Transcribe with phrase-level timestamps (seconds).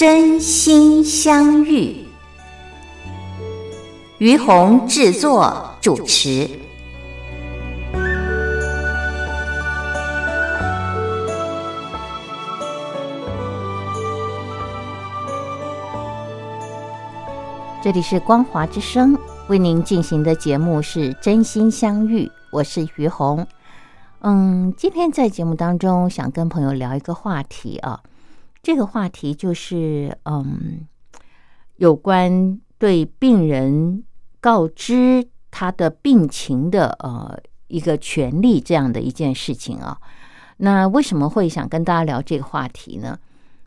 [0.00, 1.94] 真心相遇，
[4.16, 6.48] 于红制作主持。
[17.82, 19.14] 这里是光华之声
[19.48, 23.46] 为您进行的节目是真心相遇，我是于红。
[24.20, 28.00] 嗯，今天在节目当中想跟朋友聊一个话题啊。
[28.62, 30.86] 这个话题就是，嗯，
[31.76, 34.04] 有关对病人
[34.40, 39.98] 告知他的病情的呃一个权利这样的一件事情啊。
[40.58, 43.18] 那为什么会想跟大家聊这个话题呢？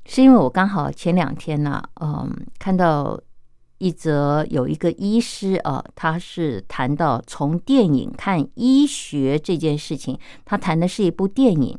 [0.05, 3.19] 是因为我刚好前两天呢，嗯，看到
[3.79, 11.75] 一则有一个医师啊，他是谈到从电影看医学这件事情，他谈的是一部电影。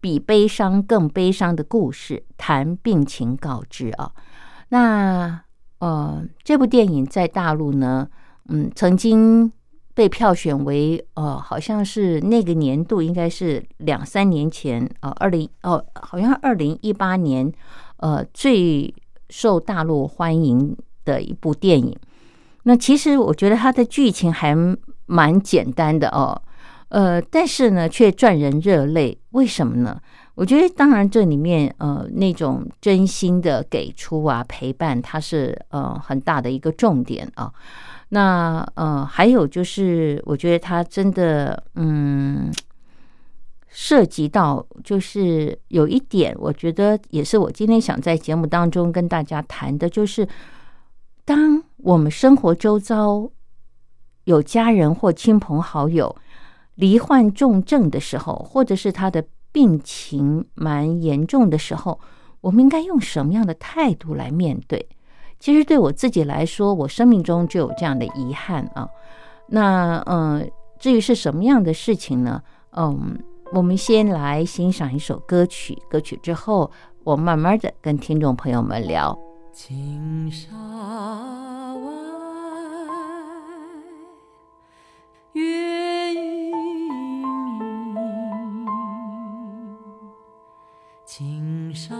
[0.00, 4.10] 比悲伤更悲伤的故事，谈病情告知啊。
[4.70, 5.42] 那
[5.78, 8.08] 呃，这部电影在大陆呢，
[8.48, 9.50] 嗯，曾经
[9.94, 17.52] 被票选为呃，好像是那个年度应该是两三年前啊，二零哦，好像二零一八年
[17.98, 18.94] 呃最
[19.28, 21.96] 受大陆欢迎的一部电影。
[22.62, 24.54] 那其实我觉得它的剧情还
[25.06, 26.40] 蛮简单的哦。
[26.90, 30.00] 呃，但是呢，却赚人热泪，为什么呢？
[30.36, 37.52] 我觉得，当然这里面呃，那种真心的给出啊，陪伴，它是呃很大的一个重点啊。
[38.08, 42.50] 那呃，还有就是，我觉得它真的嗯，
[43.68, 50.26] 涉及到就是有一点，我觉得也是我今天想在节目当中跟大家谈的，就是
[51.24, 53.30] 当我们生活周遭
[54.24, 56.16] 有家人或亲朋好友。
[56.80, 62.00] 罹患重症的时候，或者是他的病情蛮严重的时候，
[62.40, 64.88] 我们应该用什么样的态度来面对？
[65.38, 68.88] 其实对我自己来说，我生命中就有这样的遗憾啊。
[69.48, 72.42] 那嗯，至于是什么样的事情呢？
[72.72, 73.18] 嗯，
[73.52, 76.70] 我们先来欣赏一首歌曲，歌曲之后，
[77.04, 79.18] 我慢慢的跟听众朋友们聊。
[79.52, 80.50] 青山
[81.82, 81.90] 外，
[85.32, 85.79] 月
[91.12, 91.96] 青沙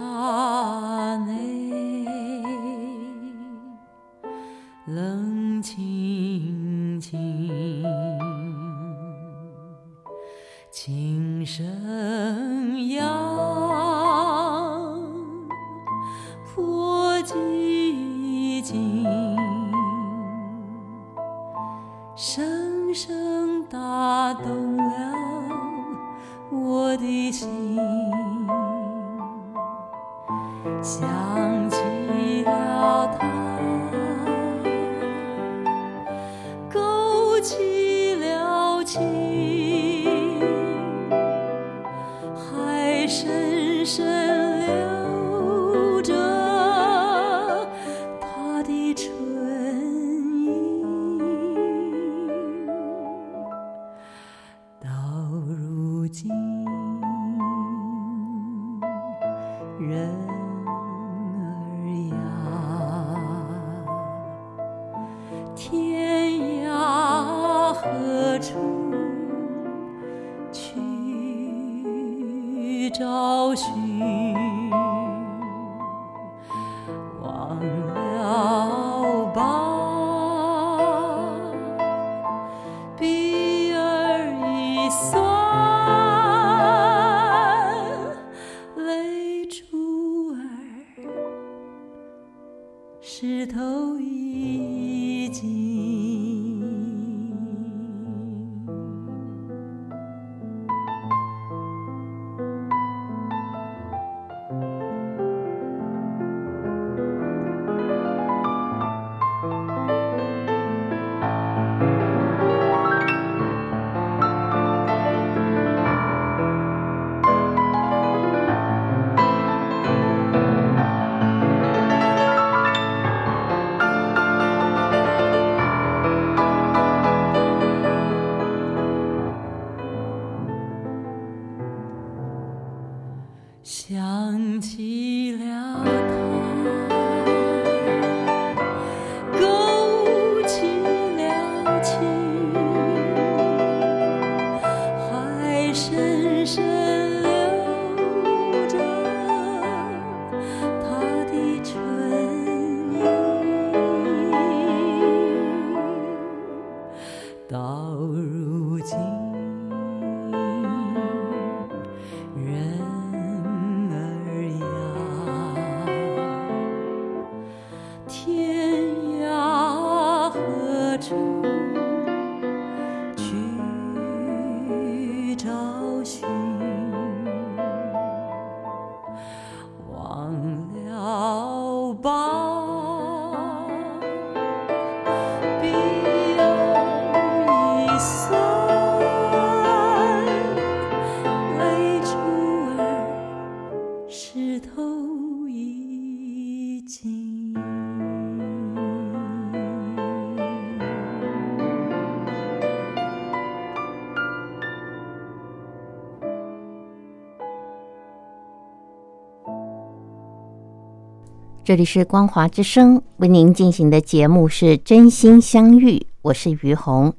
[211.71, 217.13] 这里是光华之声为您进行的节目是真心相遇，我是于红。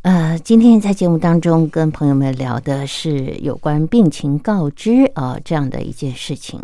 [0.00, 6.62] 呃，今天在节目当中跟朋友们聊的是有关病情告知啊、这样的一件事情。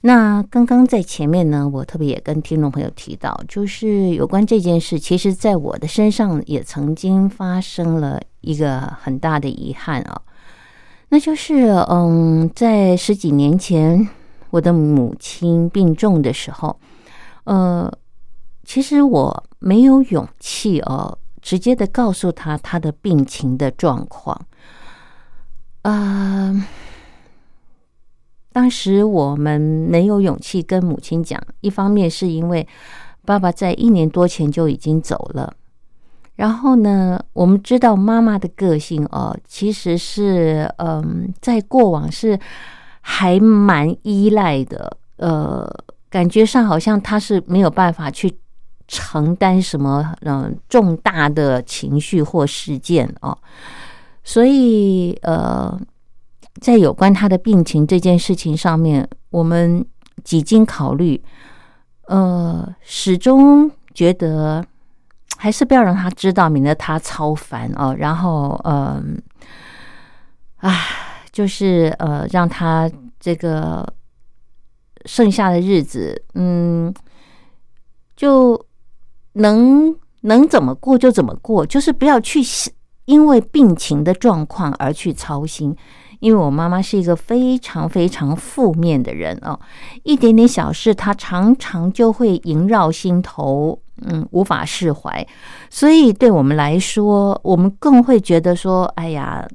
[0.00, 10.22] 那刚刚在前面呢，我特别也跟听众朋友提到，就是有关这件事，其实在我的身上也曾经发生了一个很大的遗憾啊，
[11.10, 14.08] 那就是嗯，在十几年前。
[14.50, 16.78] 我的母亲病重的时候，
[17.44, 17.92] 呃，
[18.64, 24.40] 其实我没有勇气哦，直接的告诉她她的病情的状况。
[25.82, 26.64] 呃，
[28.52, 32.66] 当时我们没有勇气跟母亲讲，一方面是因为
[33.24, 35.52] 爸爸在一年多前就已经走了，
[36.36, 42.38] 然后呢，我们知道妈妈的个性哦，其实是嗯，在过往是。
[43.08, 45.64] 还蛮依赖的，呃，
[46.10, 48.36] 感觉上好像他是没有办法去
[48.88, 53.38] 承担什么嗯重大的情绪或事件哦，
[54.24, 55.80] 所以呃，
[56.60, 59.86] 在有关他的病情这件事情上面，我们
[60.24, 61.22] 几经考虑，
[62.08, 64.64] 呃，始终觉得
[65.36, 67.94] 还是不要让他知道，免得他超烦哦。
[67.96, 69.16] 然后嗯，
[71.36, 72.90] 就是呃，让他
[73.20, 73.86] 这个
[75.04, 76.90] 剩下的日子，嗯，
[78.16, 78.58] 就
[79.34, 82.40] 能能怎么过就怎么过，就是不要去
[83.04, 85.76] 因为病情的状况而去操心。
[86.20, 89.60] 因为我妈妈是一个非常非常负面的人哦，
[90.04, 95.26] 一点点小事她常常就会萦绕心头，嗯，无法释怀。
[95.68, 99.46] 所以对我们来说，我们更会觉得说，哎呀。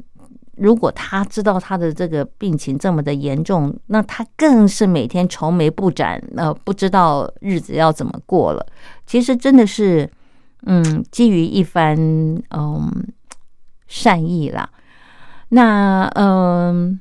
[0.62, 8.64] 如果他知道他的这个病情这么的严重，那他更是每天愁眉不展，呃，不知道日子要怎么过了。
[9.08, 10.08] 其实真的是，
[10.68, 11.98] 嗯，基于一番
[12.52, 12.92] 嗯
[13.88, 14.70] 善意啦。
[15.50, 17.00] 那嗯，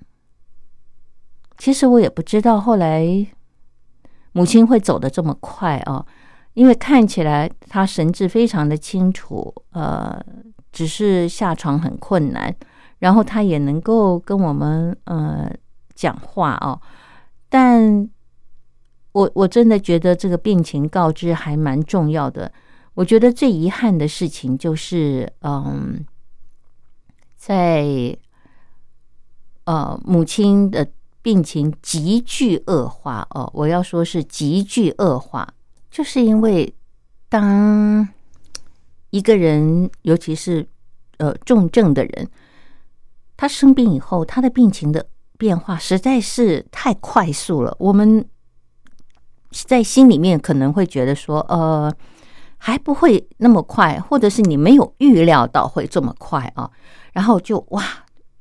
[1.59, 3.27] 其实我也不知道后来
[4.33, 6.07] 母亲会走得这么快啊，
[6.55, 10.19] 因为看起来他神志非常的清楚，呃，
[10.73, 12.57] 只是下床很困难。
[13.01, 15.51] 然后他也能够跟我们呃
[15.95, 16.81] 讲话哦，
[17.49, 18.09] 但
[19.13, 22.53] 我我真的觉得这个病情告知还蛮重要的。
[22.95, 26.05] 我觉得最遗憾的事情就是，嗯，
[27.37, 28.17] 在
[29.65, 30.87] 呃母亲的
[31.23, 35.49] 病情急剧恶化哦，我要说是急剧恶化，
[35.91, 36.73] 就是因为
[37.31, 38.07] 当
[39.09, 40.67] 一个人，尤其是
[41.17, 42.29] 呃重症的人。
[43.41, 45.07] 他生病以后，他的病情的
[45.39, 47.75] 变化实在是太快速了。
[47.79, 48.23] 我们
[49.51, 51.91] 在心里面可能会觉得说，呃，
[52.59, 56.71] 还不会那么快，或者是你没有预料到会这么快啊。
[57.15, 57.83] 然后就哇，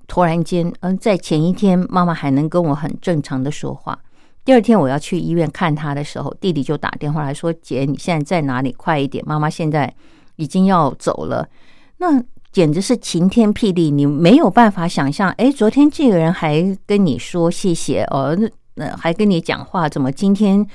[0.06, 3.98] 突然间，嗯，在前一天妈妈还能跟我很正常的说话，
[4.44, 8.74] 第二天我要去医院看他的时候，弟弟就打电话来说：“姐，你现在在哪里？
[8.74, 9.96] 快一点，妈妈现在
[10.36, 11.48] 已经要走了。”
[12.00, 12.22] 那。
[12.51, 13.91] 简直是晴天霹雳！
[13.91, 18.36] 你没有办法想象，哎，昨天这个人还跟你说谢谢哦，
[18.74, 20.65] 那还跟你讲话，怎么今天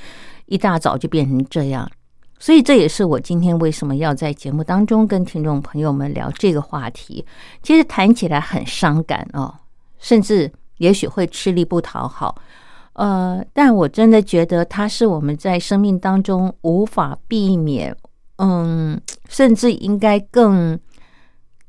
[0.47, 1.91] 一大早就变成这样？
[2.39, 7.25] 所以这也是我今天为什么要在节目当中跟听众朋友们聊这个话题。
[7.63, 9.53] 其实谈起来很伤感哦，
[9.99, 12.37] 甚至也许会吃力不讨好。
[12.93, 17.97] 呃，但我真的觉得它是我们在生命当中无法避免，
[18.37, 20.79] 嗯，甚至应该更。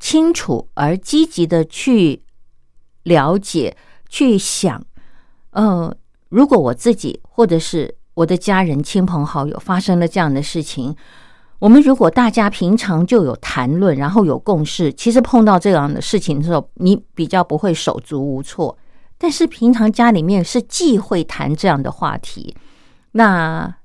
[0.06, 2.22] 清楚而积极的去
[3.02, 3.76] 了解、
[4.08, 4.86] 去想，
[5.50, 5.98] 呃，
[6.30, 10.96] 如果我自己或者是我的家人、亲朋好友发生了这样的事情，
[11.58, 18.78] 我们如果大家平常就有谈论，然后有共识，其实碰到这样的事情的时候，你比较不会手足无措。
[19.18, 22.56] 但是平常家里面是忌讳谈这样的话题，
[23.14, 23.76] 那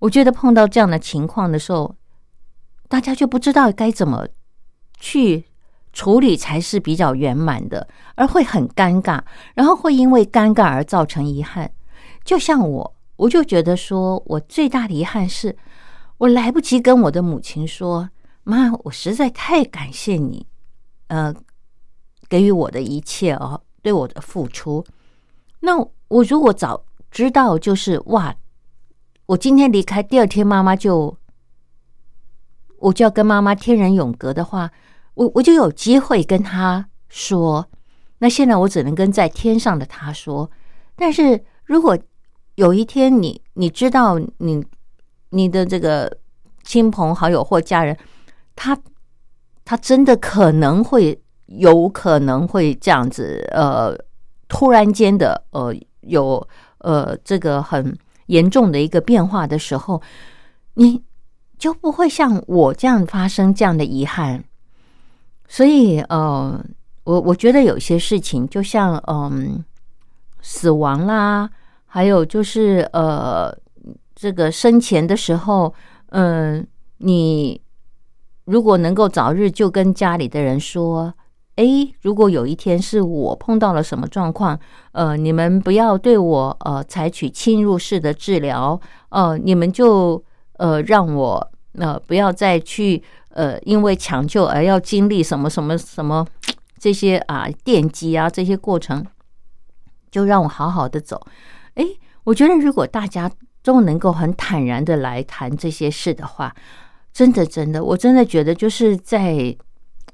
[0.00, 1.96] 我觉得碰到这样的情况的时候，
[2.90, 4.28] 大家就不知道该怎么
[5.00, 5.46] 去。
[5.92, 9.20] 处理才是比较圆满的，而会很尴尬，
[9.54, 11.70] 然后会因为尴尬而造成遗憾。
[12.24, 15.56] 就像我，我就觉得说，我最大的遗憾是
[16.16, 18.08] 我来不及跟我的母亲说
[18.42, 20.46] ：“妈，我实在太感谢你，
[21.08, 21.34] 呃，
[22.28, 24.84] 给予我的一切哦，对我的付出。”
[25.60, 25.76] 那
[26.08, 28.34] 我如果早知道，就是哇，
[29.26, 31.16] 我今天离开，第二天妈妈就
[32.78, 34.70] 我就要跟妈妈天人永隔的话。
[35.14, 37.68] 我我就有机会跟他说，
[38.18, 40.50] 那现在我只能跟在天上的他说。
[40.96, 41.98] 但是如果
[42.54, 44.64] 有一天你你知道你
[45.30, 46.18] 你的这个
[46.62, 47.96] 亲朋好友或家人，
[48.54, 48.78] 他
[49.64, 53.96] 他真的可能会有可能会这样子，呃，
[54.48, 56.46] 突然间的呃有
[56.78, 60.00] 呃这个很严重的一个变化的时候，
[60.74, 61.02] 你
[61.58, 64.44] 就不会像我这样发生这样的遗憾。
[65.52, 66.58] 所以呃，
[67.04, 69.62] 我我觉得有些事情就像嗯
[70.40, 71.50] 死亡啦。
[71.84, 73.54] 还有就是呃，
[74.14, 75.74] 这个生前的时候，
[76.06, 76.66] 嗯，
[76.96, 77.60] 你
[78.46, 81.12] 如果能够早日就跟家里的人说，
[81.56, 81.64] 哎，
[82.00, 84.58] 如果有一天是我碰到了什么状况，
[84.92, 88.80] 呃，你们不要对我呃采取侵入式的治疗，
[89.10, 90.24] 呃，你们就
[90.56, 93.02] 呃让我呃不要再去
[93.34, 96.26] 呃因为抢救而要经历什么什么什么
[96.78, 99.06] 这些啊电击啊这些过程，
[100.10, 101.20] 就让我好好的走。
[101.74, 101.84] 哎，
[102.24, 103.30] 我觉得如果大家
[103.62, 106.54] 都能够很坦然的来谈这些事的话，
[107.12, 109.56] 真的真的，我真的觉得就是在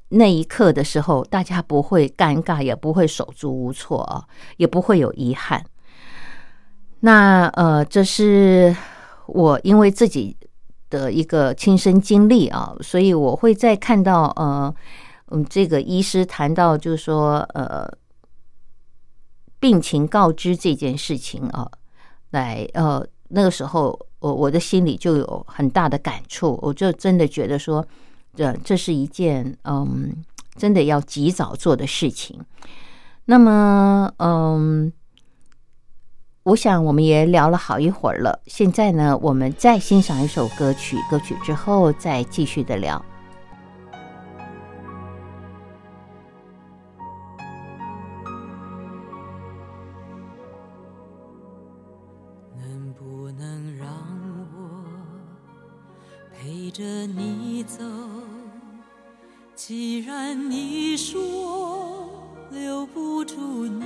[0.09, 4.23] 那一刻的时候，大家不会尴尬，也不会手足无措啊，
[4.57, 5.63] 也不会有遗憾。
[6.99, 8.75] 那呃，这是
[9.25, 10.35] 我因为自己
[10.89, 14.73] 的一个亲身经历啊，所以我会再看到呃，
[15.27, 17.89] 嗯，这个医师谈到就是说呃。
[19.61, 21.69] 病情告知这件事情啊，
[22.29, 27.85] 来呃，那个时候我我的心里就有很大的感触，我就真的觉得说，
[28.33, 30.15] 这这是一件嗯，
[30.55, 32.39] 真的要及早做的事情。
[33.25, 34.89] 那么嗯，
[36.49, 42.99] 我想我们也聊了好一会儿了，现在呢，我们再欣赏一首歌曲，歌曲之后再继续的聊
[52.97, 53.87] 不能让
[54.51, 54.59] 我
[56.33, 56.71] 陪。
[56.71, 57.83] 着你走，
[59.55, 62.09] 既然你说
[62.51, 63.85] 留不住你，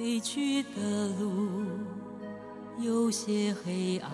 [0.00, 1.66] 回去的路
[2.78, 4.10] 有些黑暗，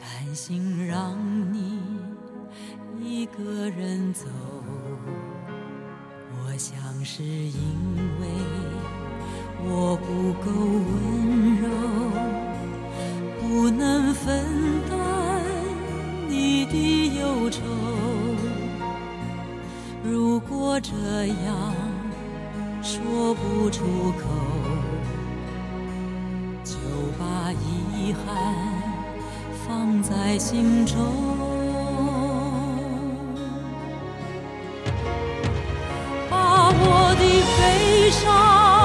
[0.00, 1.16] 担心让
[1.52, 1.78] 你
[3.00, 4.26] 一个人走，
[6.32, 7.54] 我想是因
[8.20, 8.26] 为
[9.64, 10.50] 我不够
[10.90, 11.68] 温柔。
[13.40, 14.42] 不能分
[14.90, 15.40] 担
[16.28, 17.62] 你的忧愁，
[20.02, 20.92] 如果这
[21.44, 21.72] 样
[22.88, 24.22] 说不出口，
[26.62, 26.76] 就
[27.18, 28.24] 把遗憾
[29.66, 30.96] 放在心中，
[36.30, 37.22] 把我的
[37.58, 38.75] 悲伤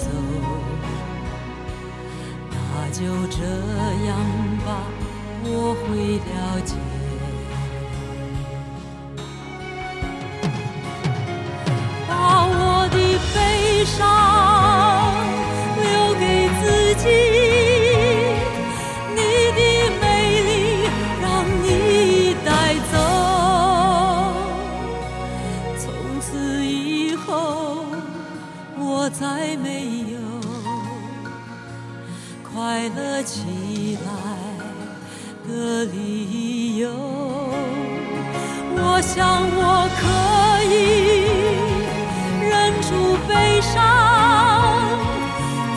[0.00, 0.06] 走
[2.50, 2.56] 那
[2.90, 3.44] 就这
[4.06, 4.16] 样
[4.64, 4.68] 吧
[5.44, 6.74] 我会了解。
[12.08, 12.96] 把我的
[13.34, 13.98] 悲伤
[15.76, 16.22] 留给
[16.60, 16.64] 自
[17.02, 17.39] 己。
[39.12, 40.06] 想我可
[40.72, 40.72] 以
[42.48, 42.88] 忍住
[43.26, 43.74] 悲伤，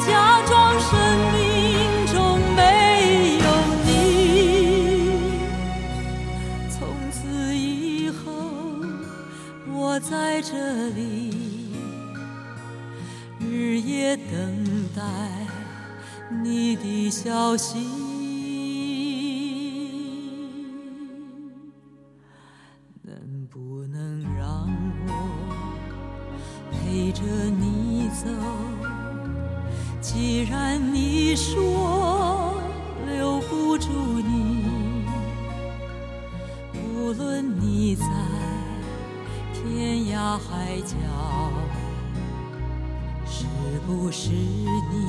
[0.05, 0.87] 假装生
[1.33, 1.35] 命
[2.13, 2.15] 中
[2.55, 2.61] 没
[3.39, 3.45] 有
[3.85, 3.87] 你。
[6.69, 6.77] 从
[7.11, 7.17] 此
[7.55, 8.21] 以后，
[9.67, 10.53] 我在这
[10.89, 11.33] 里。
[13.39, 14.31] 日夜等
[14.95, 15.01] 待
[16.43, 17.87] 你的消息，
[40.73, 40.95] 海角。
[43.27, 43.45] 是
[43.85, 45.07] 不是你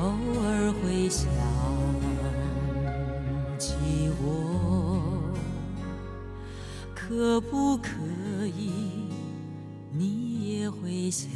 [0.00, 0.08] 偶
[0.42, 1.30] 尔会想
[3.56, 3.76] 起
[4.20, 5.32] 我？
[6.92, 7.90] 可不可
[8.58, 9.08] 以
[9.92, 11.30] 你也会想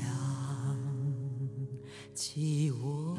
[2.15, 3.17] 起我？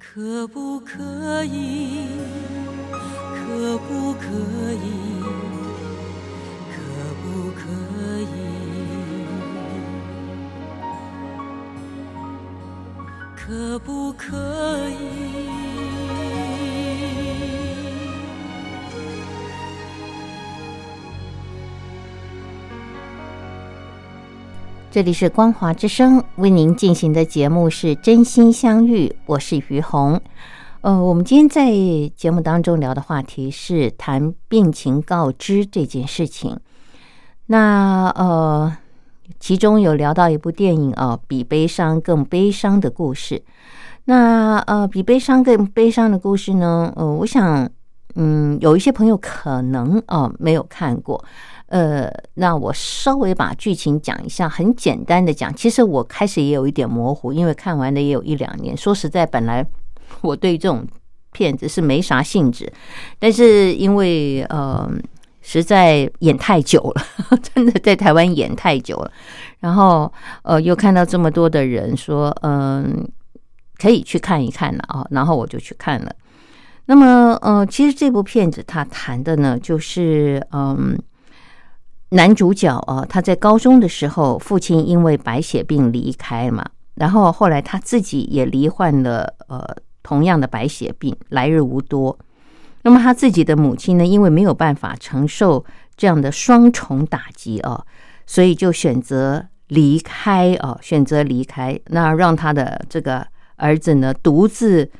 [0.00, 2.08] 可不可以？
[3.50, 4.28] 可不可
[4.74, 5.20] 以？
[6.70, 6.78] 可
[7.20, 7.66] 不可
[8.20, 8.24] 以？
[13.34, 14.36] 可不可
[14.88, 14.94] 以
[24.92, 30.20] 这里是光华之声为您进行的节目是真心相遇，我是于红。
[30.82, 31.70] 呃，我们今天在
[32.16, 36.58] 节目当中聊的话题是谈病情告知这件事情。
[37.46, 38.76] 那呃。
[39.38, 43.40] 其中有聊到一部电影啊，比悲伤更悲伤的故事。
[44.06, 46.92] 那呃，比悲伤更悲伤的故事呢？
[46.96, 47.70] 呃，我想，
[48.16, 51.24] 嗯，有一些朋友可能啊没有看过。
[51.66, 55.54] 呃，那我稍微把剧情讲一下，很简单的讲。
[55.54, 58.76] 其实我开始也有一点模糊，因为看完的也有一两年。
[58.76, 59.64] 说实在，本来
[60.22, 60.86] 我对这种
[61.32, 62.72] 片子是没啥兴致，
[63.18, 64.90] 但是因为呃。
[65.42, 67.02] 实在演太久了，
[67.42, 69.10] 真的在台湾演太久了。
[69.60, 73.08] 然后呃，又看到这么多的人说，嗯，
[73.78, 75.02] 可以去看一看了啊。
[75.10, 76.14] 然后我就去看了。
[76.84, 80.94] 那么呃，其实这部片子他谈的呢，就是嗯，
[82.10, 86.62] 男主角啊，他在高中的时候，父亲因为白血病离开嘛，
[86.96, 89.66] 然后后来他自己也罹患了呃
[90.10, 92.18] 同样的白血病，来日无多。
[92.82, 95.64] 那么他自己的母亲呢，因为没有办法承受
[95.96, 97.86] 这样的双重打击啊，
[98.26, 104.90] 所以就选择离开啊，选择离开，那让他的这个儿子呢，独自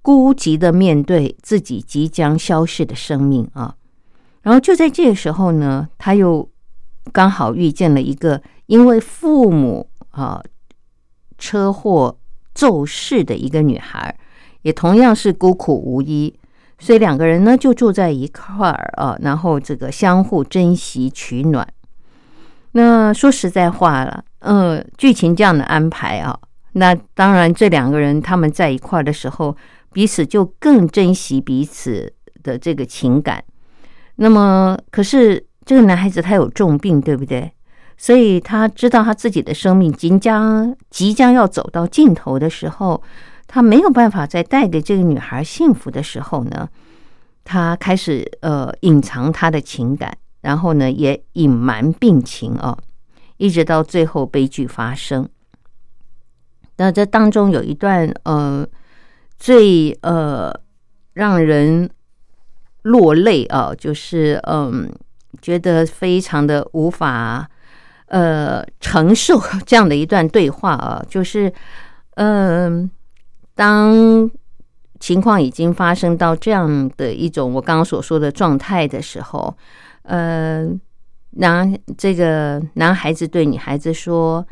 [0.00, 3.74] 孤寂的面对自己即将消逝的生命啊。
[4.42, 6.48] 然后就在这个时候呢，他又
[7.10, 10.40] 刚好遇见了一个因为父母啊
[11.38, 12.16] 车祸
[12.54, 14.16] 骤逝的一个女孩，
[14.64, 16.34] 也同样是孤苦无依。
[16.76, 21.66] 所以两个人呢就住在一块儿啊，然后这个相互珍惜取暖。
[22.72, 26.36] 那说实在话了，嗯，剧情这样的安排啊，
[26.72, 29.56] 那当然这两个人他们在一块儿的时候，
[29.92, 33.42] 彼此就更珍惜彼此的这个情感。
[34.16, 37.52] 那么，可是这个男孩子他有重病，对不对？
[37.96, 43.00] 所以他知道他自己的生命即将即将要走到尽头的时候。
[43.46, 46.68] 他没有办法再带给这个女孩幸福的时候呢，
[47.44, 52.76] 他开始呃隐藏他的情感，然后呢也隐瞒病情哦，
[53.36, 55.28] 一直到最后悲剧发生。
[56.78, 58.66] 那这当中有一段呃
[59.38, 60.52] 最呃
[61.12, 61.88] 让人
[62.82, 64.90] 落泪啊，就是嗯
[65.40, 67.48] 觉得非常的无法
[68.06, 71.52] 呃承受 这样的一段对话啊，就是
[72.14, 72.90] 嗯。
[73.54, 74.30] 当
[74.98, 79.54] 情况已经发生到这样的一种我刚刚所说的状态的时候，
[80.02, 80.66] 呃，
[81.30, 84.46] 男这个男孩子对女孩子说：“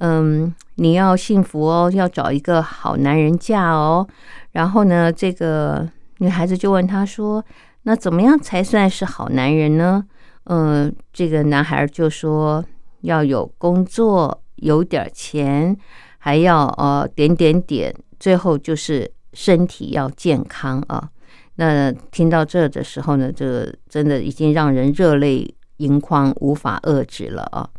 [0.00, 4.06] 嗯，你要幸福哦，要找一个好男人嫁哦。”
[4.52, 7.44] 然后呢，这个女孩子就问他说
[7.82, 10.04] ：“那怎么样才算是好男人呢？”
[10.50, 12.64] 嗯，这个男孩就说
[13.02, 15.76] ：“要有工作，有点钱，
[16.18, 21.08] 还要呃点点点。”最后就是身体要健康啊！
[21.54, 27.70] 那听到这的时候呢，这真的已经让人热泪盈眶，无法遏制了啊。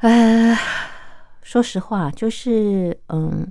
[0.00, 0.54] 呃，
[1.42, 3.50] 说实话，就是嗯，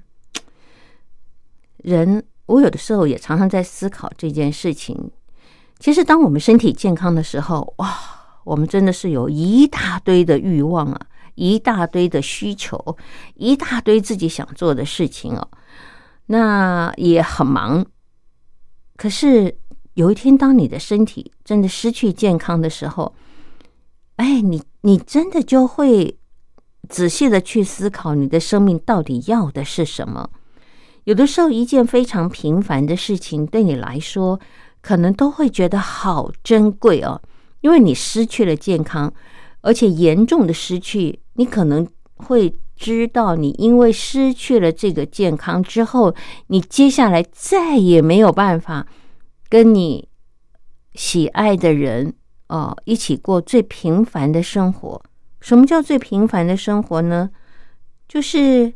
[1.78, 5.12] 人我有的时候也常常在思考这件事情。
[5.80, 7.92] 其实，当我们身体健康的时候，哇，
[8.44, 11.02] 我们真的是有一大堆的欲望啊，
[11.39, 12.97] 一大堆的需求，
[13.36, 15.47] 一大堆自己想做的事情哦。
[16.25, 17.86] 那也很忙。
[18.97, 19.58] 可是
[19.93, 23.15] 有一天，当你的身体真的失去健康的时候，
[24.17, 26.19] 哎，你你真的就会
[26.89, 30.30] 仔细的去思考，你的生命到底要的是什么？
[31.06, 34.39] 有的时候，一件非常平凡的事情，对你来说，
[34.82, 37.21] 可能都会觉得好珍贵哦，
[37.62, 39.12] 因为你失去了健康，
[39.62, 46.13] 而且严重的失去，你可能会知道，你因为失去了这个健康之后，
[46.47, 48.86] 你接下来再也没有办法
[49.47, 50.10] 跟你
[50.95, 52.13] 喜爱的人
[52.47, 55.02] 哦一起过最平凡的生活。
[55.39, 57.30] 什么叫最平凡的生活呢？
[58.06, 58.73] 就是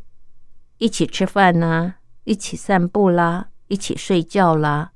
[0.78, 4.92] 一起吃饭呐，一起散步啦，一起睡觉啦。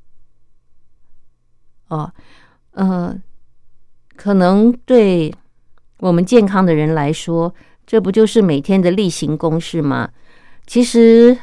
[1.88, 2.10] 哦，
[2.70, 3.22] 嗯，
[4.16, 5.34] 可能对
[5.98, 7.52] 我们健康的人来说，
[7.86, 10.08] 这不就是每天的例行公事吗？
[10.66, 11.36] 其实，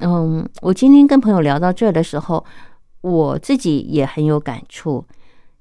[0.00, 2.44] 嗯，我今天跟朋友聊到这儿的时候，
[3.00, 5.04] 我自己也很有感触，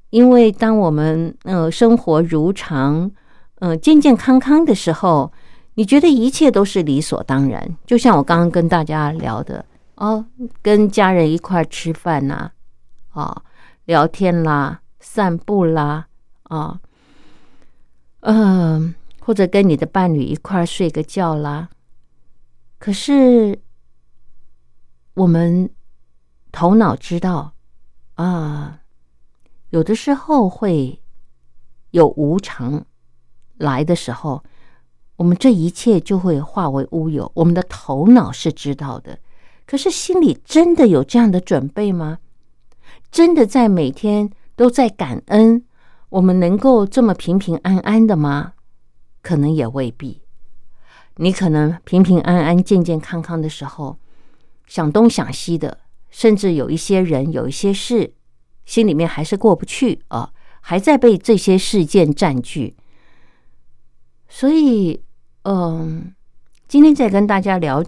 [0.10, 3.10] 因为当我们呃生活如常，
[3.60, 5.32] 嗯，健健康康的时候，
[5.76, 7.78] 你觉得一切都是理所当然。
[7.86, 9.64] 就像我刚刚跟大家聊的
[9.96, 10.26] 哦，
[10.62, 12.52] 跟家人一块吃饭呐，
[13.12, 13.44] 啊。
[13.86, 16.08] 聊天啦，散步啦，
[16.46, 16.80] 啊，
[18.28, 21.70] 嗯，或者跟你的伴侣一块儿睡个觉啦。
[22.80, 23.60] 可是
[25.14, 25.70] 我们
[26.52, 27.54] 头脑知道
[28.16, 28.80] 啊，
[29.70, 31.00] 有的时候会
[31.92, 32.84] 有无常
[33.58, 34.44] 来的时候，
[35.18, 37.32] 我们这一切就会化为乌有。
[37.36, 39.20] 我们的头脑是知道的，
[39.68, 42.18] 可是心里真的有这样的准备吗？
[43.12, 45.64] 真的在每天都在感恩，
[46.16, 48.54] 我们能够这么平平安安的吗？
[49.22, 50.22] 可能也未必。
[51.18, 54.00] 你可能平平安安、健健康康的时候，
[54.66, 58.14] 想东想西的，甚至有一些人、有一些事，
[58.66, 62.78] 心里面还是过不去啊，还在被这些事件占据。
[64.30, 65.02] 所以，
[65.44, 66.16] 嗯，
[66.70, 67.84] 今天在跟大家聊。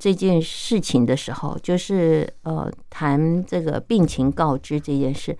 [0.00, 5.36] 这件事情的时候，就是呃谈这个病情告知这件事，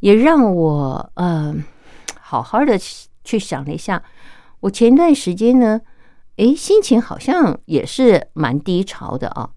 [0.00, 1.54] 也让我呃
[2.20, 2.76] 好好的
[3.24, 4.02] 去想了一下。
[4.60, 5.80] 我前段时间呢，
[6.36, 9.50] 诶，心情好像也是蛮低潮的啊。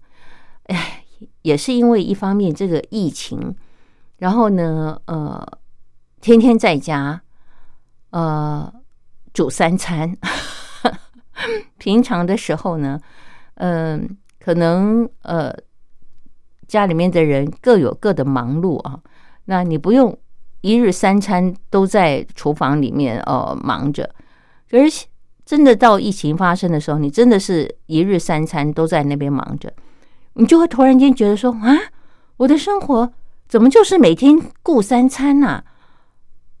[0.64, 1.04] 哎，
[1.42, 3.54] 也是因为一方面这个疫情，
[4.18, 5.46] 然后呢，呃，
[6.20, 7.20] 天天在家，
[8.10, 8.72] 呃，
[9.32, 10.16] 煮三餐，
[11.78, 13.00] 平常的时候呢，
[13.56, 14.16] 嗯。
[14.40, 15.50] 可能呃，
[16.68, 19.00] 家里面的人各有各的忙碌啊，
[19.46, 20.14] 那你不用
[20.64, 24.08] 一日三餐都在厨房里面呃忙着。
[24.70, 25.04] 可是
[25.44, 29.70] 真的到疫情发生的时候，你真的是一日三餐都在那边忙着，
[30.32, 31.76] 你就会突然间觉得说啊，
[32.38, 33.12] 我的生活
[33.46, 35.62] 怎么就是每天顾三餐呐？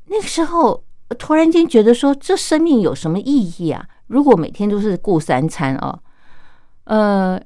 [0.08, 0.84] 那个时候
[1.18, 3.88] 突然间觉得说，这生命有什么意义啊？
[4.08, 5.98] 如果每天都是顾三餐哦，
[6.84, 7.40] 呃。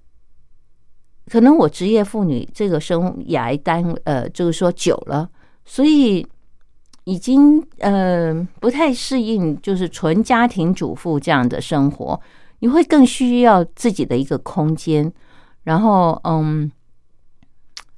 [1.31, 5.29] 可能我职业妇女这个生涯单呃，就是说久了，
[5.63, 6.27] 所以
[7.09, 12.21] 已经呃不太适应，就是纯家庭主妇这样的生活。
[12.59, 15.11] 你会更需要自己的一个空间。
[15.65, 16.71] 然后嗯，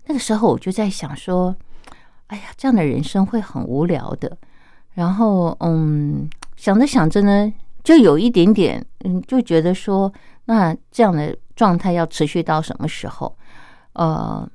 [0.06, 1.56] 那个时候我就在想说，
[2.28, 4.36] 哎呀，这样的人生会很无聊的。
[4.94, 10.12] 然后嗯，想着想着呢，就有一点点嗯，就觉得说，
[10.44, 11.36] 那这样的。
[11.56, 13.36] 状态要持续到什么时候？
[13.92, 14.48] 呃，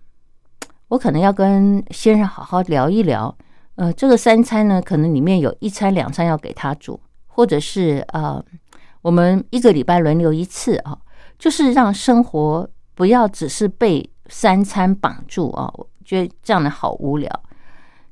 [0.88, 3.38] 我可能要跟先生好好聊一聊。
[3.76, 8.44] 呃，这个三餐呢，可能里面有一餐两餐要给他煮，或者是呃，
[9.02, 10.98] 我们一个礼拜轮流一次啊，
[11.38, 15.70] 就是让生活不要只是被三餐绑住啊。
[15.76, 17.30] 我觉得这样的好无聊。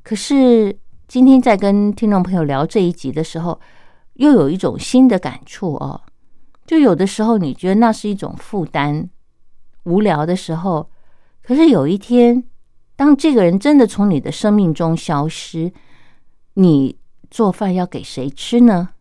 [0.03, 3.59] 可是今天在跟听众朋友聊这一集的时候，
[4.15, 6.01] 又有一种新的感触哦。
[6.65, 9.09] 就有的时候你觉得那是一种负担，
[9.83, 10.89] 无聊的时候，
[11.41, 12.43] 可是有一天，
[13.03, 15.73] 当这个人真的从你的生命中消失，
[16.53, 16.97] 你
[17.29, 18.91] 做饭要给谁吃呢？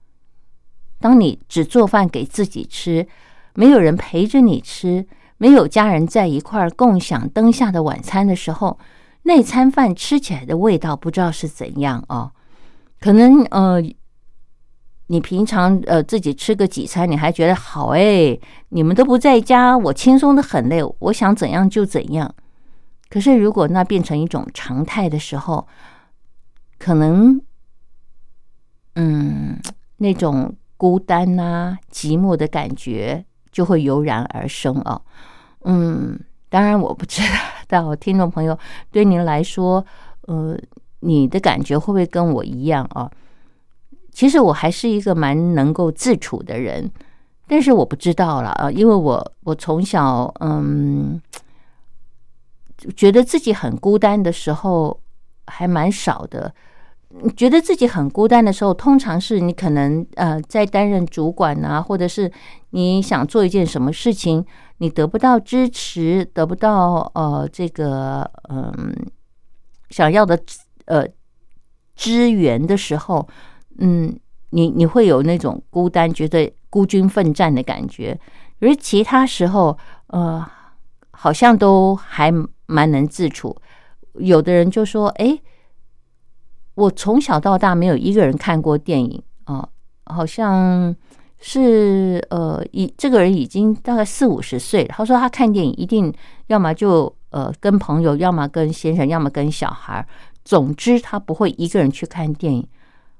[0.98, 3.06] 当你只做饭给自己吃，
[3.54, 5.06] 没有人陪着你吃，
[5.38, 8.76] 没有家人在一块儿共享灯下的晚餐的时候，
[9.22, 12.32] 那餐饭吃起来的味道不知道是怎样哦。
[12.98, 13.80] 可能呃，
[15.06, 18.36] 你平常呃自己吃个几餐，你还觉得好哎？
[18.70, 22.34] 你们都不在家，我轻松的很嘞，我想怎样就怎样。
[23.12, 25.68] 可是如果那变成一种常态的时候，
[26.78, 27.38] 可能，
[28.94, 29.60] 嗯，
[29.98, 35.02] 那种孤单呐、寂寞的感觉就会油然而生哦。
[35.64, 37.20] 嗯，当然我不知
[37.68, 38.58] 道，听众朋友
[38.90, 39.84] 对您来说，
[40.22, 40.56] 呃，
[41.00, 43.10] 你的感觉会不会跟我一样啊？
[44.10, 46.90] 其实我还是一个蛮能够自处的人，
[47.46, 51.20] 但是我不知道了啊，因为我我从小嗯，
[52.96, 55.00] 觉得自己很孤单的时候
[55.46, 56.52] 还蛮少的。
[57.36, 62.32] 觉得自己很孤单的时候，通常是你可能呃在担任主管啊，或者是
[62.70, 64.42] 你想做一件什么事情，
[64.78, 68.72] 你得不到支持，得不到呃这个嗯
[69.90, 70.40] 想要的
[70.86, 71.06] 呃
[71.94, 73.28] 支援的时候，
[73.78, 74.18] 嗯，
[74.48, 78.18] 你你会有那种孤单，觉得孤军奋战的感觉。
[78.60, 80.42] 而其他时候，呃，
[81.10, 82.32] 好像都还
[82.72, 83.56] 蛮能自处。
[84.14, 85.38] 有的人就说，哎。
[86.74, 89.68] 我从小到大没有一个人看过电影啊，
[90.06, 90.96] 好像
[91.38, 94.82] 是呃，一这个人已经大概四五十岁。
[94.84, 96.10] 他说他看电影一定
[96.46, 100.04] 要么就呃跟朋友，要么跟先生，要么跟小孩。
[100.46, 102.66] 总之他不会一个人去看电影。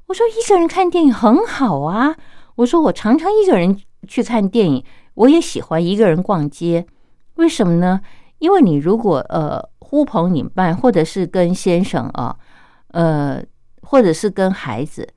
[0.06, 2.16] 我说一个人看电影很好啊。
[2.54, 6.86] 我说我常常一个人去看电影，我也喜欢一个人逛街。
[7.34, 8.00] 为什么呢？
[8.42, 12.36] 因为你如果呃呼朋引伴，或者是跟先生啊。
[12.94, 13.42] 呃，
[13.84, 15.08] 或者是跟孩子，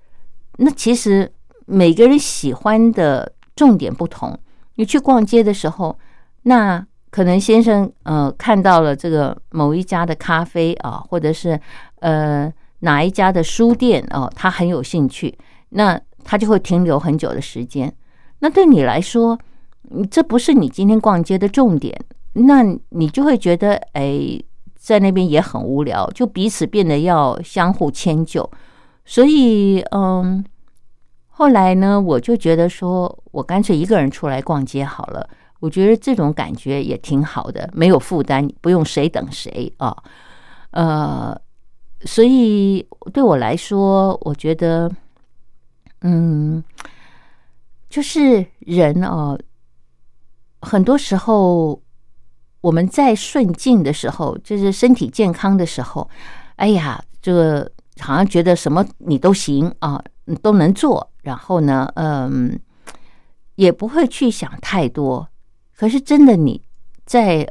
[0.60, 1.30] 那其实
[1.66, 4.40] 每个人喜欢的重点不同。
[4.76, 6.00] 你去逛街的时候，
[6.44, 11.60] 那可能先生呃看到了这个某一家的咖啡啊，或者是
[12.00, 15.38] 呃哪一家的书店哦，他很有兴趣，
[15.72, 17.94] 那他就会停留很久的时间。
[18.40, 19.38] 那对你来说，
[20.10, 21.94] 这不是你今天逛街的重点，
[22.36, 24.40] 那你就会觉得哎。
[24.78, 28.48] 在那边也很无聊，就彼此变得要相互迁就，
[29.04, 30.46] 所以嗯，
[31.28, 35.28] 后来呢，我就觉得说我干脆一个人出来逛街好了。
[35.60, 39.98] 我觉得这种感觉也挺好的，没有负担，不用谁等谁啊。
[40.70, 41.36] 呃，
[42.02, 44.92] 所以对我来说，我觉得
[46.02, 46.64] 嗯，
[47.90, 49.36] 就是人哦，
[50.62, 51.82] 很多时候。
[52.66, 56.10] 我们在顺境的时候，就是身体健康的时候，
[56.56, 61.12] 哎呀，这个好像觉得什么你都行啊，你都能做。
[61.22, 62.60] 然后呢，嗯，
[63.54, 65.30] 也不会去想太多。
[65.78, 66.60] 可是真的你
[67.06, 67.48] 在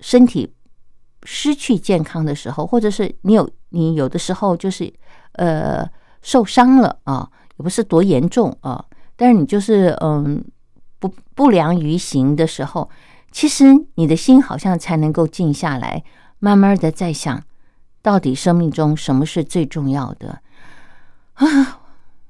[0.00, 0.52] 身体
[1.22, 4.92] 失去健康的时候，或者是你有你有的时候就是
[5.32, 5.88] 呃
[6.20, 7.26] 受伤了啊，
[7.56, 8.84] 也不是多严重啊，
[9.16, 10.44] 但是你就是嗯
[10.98, 12.90] 不不良于行的时候。
[13.30, 13.64] 其实
[13.94, 16.02] 你的心好像才能够静下来，
[16.38, 17.42] 慢慢的在想，
[18.02, 20.40] 到底生命中什么是最重要的
[21.34, 21.80] 啊？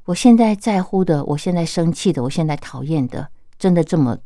[0.04, 4.18] 我现在在乎的，我现在生气的，我现在讨厌的，真的这么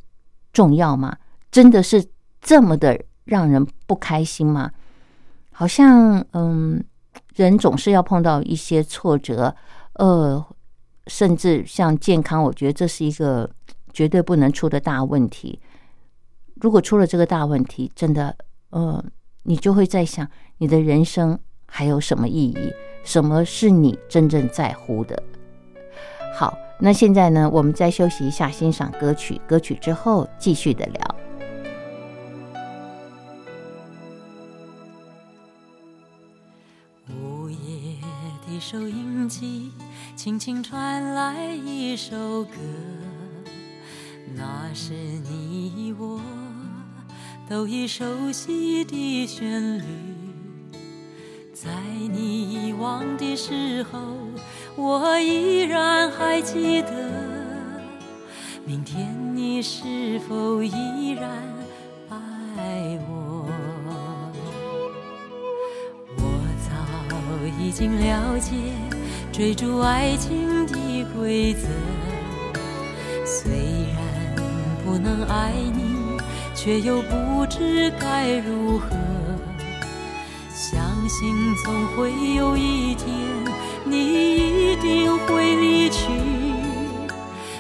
[0.52, 1.16] 重要吗？
[1.50, 2.04] 真的是
[2.40, 4.70] 这么的让人不开心吗？
[5.50, 6.82] 好像嗯，
[7.34, 9.54] 人总是要碰到一些挫折，
[9.94, 10.44] 呃，
[11.08, 13.50] 甚至像健康，我觉得这是一个
[13.92, 15.60] 绝对不能出的大问题。
[16.62, 18.36] 如果出了这个大问题，真的，
[18.70, 19.04] 呃，
[19.42, 22.72] 你就会在想，你的人生还有什么意义？
[23.02, 25.20] 什么是你真正在乎的？
[26.32, 29.40] 好，那现在呢，我们再休息一下，欣赏歌曲。
[29.44, 31.16] 歌曲之后，继续的聊。
[37.08, 37.96] 午夜
[38.46, 39.72] 的收音机，
[40.14, 42.52] 轻轻传来一首歌，
[44.36, 46.20] 那是你我。
[47.52, 49.82] 都已熟悉的旋律，
[51.52, 51.68] 在
[52.10, 54.00] 你遗忘的时候，
[54.74, 56.90] 我依然还记得。
[58.64, 61.28] 明天你是否依然
[62.08, 63.46] 爱我？
[66.16, 66.22] 我
[66.64, 66.72] 早
[67.60, 68.54] 已经了解
[69.30, 71.68] 追逐爱情的规则，
[73.26, 73.52] 虽
[73.92, 74.34] 然
[74.86, 75.91] 不能爱你。
[76.64, 78.86] 却又不知该如何，
[80.48, 83.08] 相信总会有一天，
[83.84, 86.06] 你一定会离去。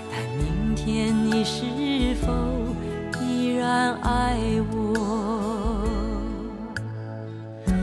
[0.08, 2.32] 但明天你是否
[3.20, 4.38] 依然爱
[4.70, 5.82] 我？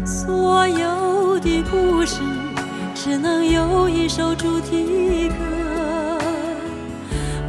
[0.06, 2.22] 所有的故事
[2.96, 5.36] 只能有一首主题歌，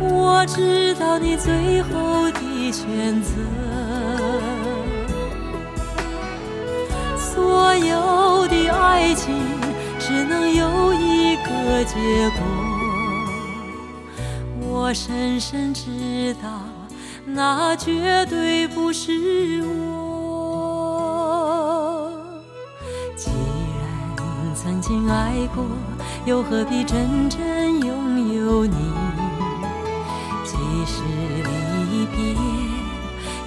[0.01, 2.29] 我知道你最后
[2.73, 3.31] 选择，
[7.17, 9.35] 所有的爱情
[9.99, 12.41] 只能有一个结果。
[14.61, 16.49] 我深深知道，
[17.25, 20.93] 那绝对不是我。
[23.17, 25.65] 既然曾经爱过，
[26.25, 27.41] 又何必真正
[27.81, 28.90] 拥有你？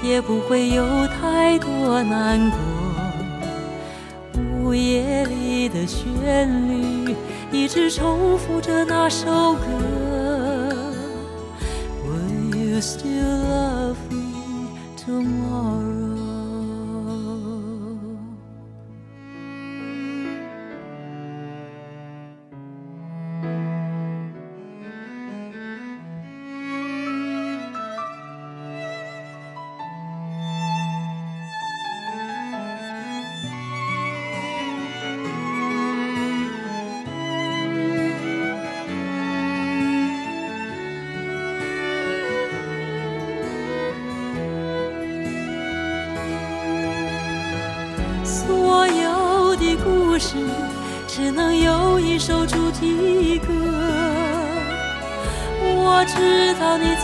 [0.03, 2.59] 也不会有太多难过。
[4.61, 7.15] 午夜里的旋律，
[7.51, 10.02] 一直重复着那首歌。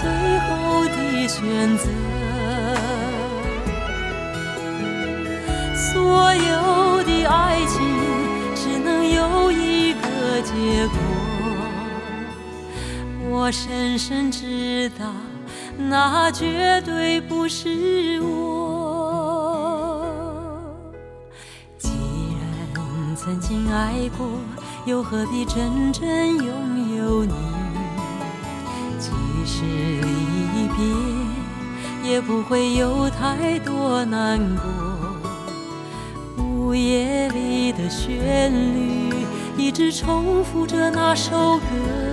[0.02, 0.10] 最
[0.40, 1.84] 后的选择，
[5.76, 7.78] 所有的爱情
[8.56, 10.98] 只能有一个结果。
[13.30, 15.06] 我深深知道，
[15.78, 18.34] 那绝对不是我。
[21.78, 24.28] 既然曾经爱过，
[24.86, 26.08] 又何必真正
[26.38, 27.34] 拥有你？
[32.10, 36.44] 也不会有太多难过。
[36.44, 39.14] 午夜里的旋律，
[39.56, 42.09] 一直重复着那首歌。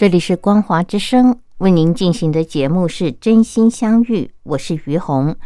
[0.00, 5.36] 这里是光华之声为您进行的节目是真心相遇，我是于红。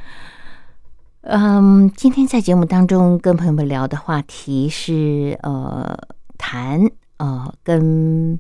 [1.22, 5.98] 嗯，今天在节目当中跟朋友们聊的话题是呃
[6.38, 8.38] 谈呃跟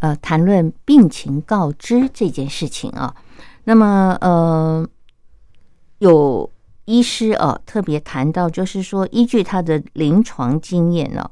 [0.00, 3.16] 呃谈论病情告知这件事情啊。
[3.64, 4.86] 那么呃
[6.00, 6.50] 有
[6.84, 11.30] 医师啊特别谈到，就是说依据他的临床经验呢、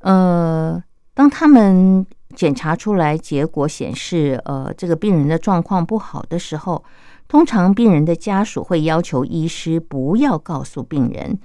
[0.00, 6.82] 呃，当他们检查出来结果显示，呃，这个病人的状况不好的时候，
[7.28, 11.38] 通常病人的家属会要求医师不要告诉病人，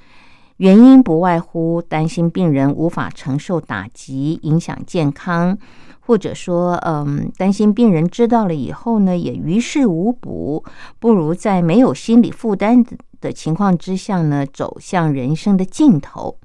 [0.57, 5.57] 原因不外乎担心病人无法承受打击，影响健康，
[5.99, 10.63] 或者说，嗯，担心病人知道了以后呢，也于事无补，
[10.99, 12.83] 不如在没有心理负担
[13.21, 16.37] 的情况之下呢，走向人生的尽头。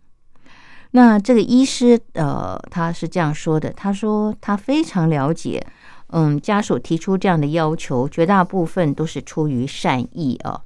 [0.95, 5.67] 那这个医师，呃，他是这样说的：他说他非常了解，
[6.09, 10.61] 嗯，家属提出这样的要求，绝大部分都是出于善意啊。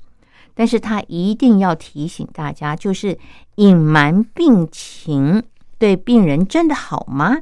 [0.54, 3.16] 但是他一定要提醒大家，就是
[3.56, 5.42] 隐瞒病情
[5.78, 7.38] 对病人真的好吗？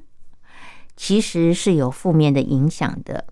[0.94, 3.24] 其实是有负面的影响的。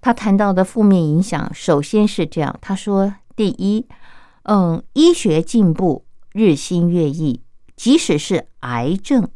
[0.00, 3.84] 他谈到的负面影响，首先是这样，他说：第一，
[4.44, 7.40] 嗯，医学进步日新月异。
[7.80, 9.26] 即使是癌症，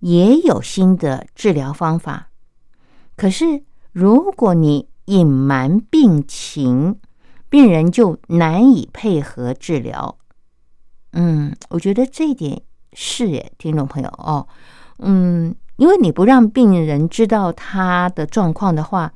[0.00, 2.28] 也有新的治疗方法。
[3.16, 7.00] 可是，如果你隐瞒病情，
[7.48, 10.18] 病人就难以配合治疗。
[11.14, 12.60] 嗯，我觉得这一点
[12.92, 14.46] 是耶，听众朋友哦，
[14.98, 19.10] 嗯，因为你不让病人知道他的状况的话，